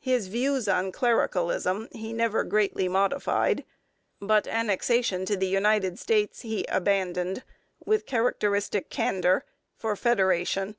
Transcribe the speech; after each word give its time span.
His 0.00 0.26
views 0.26 0.66
on 0.66 0.90
clericalism 0.90 1.86
he 1.92 2.12
never 2.12 2.42
greatly 2.42 2.88
modified, 2.88 3.62
but 4.20 4.48
annexation 4.48 5.24
to 5.26 5.36
the 5.36 5.46
United 5.46 5.96
States 5.96 6.40
he 6.40 6.66
abandoned, 6.68 7.44
with 7.84 8.04
characteristic 8.04 8.90
candour, 8.90 9.44
for 9.76 9.94
federation. 9.94 10.74